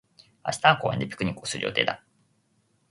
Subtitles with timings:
[0.43, 2.03] 明日は公園でピクニックをする予定だ。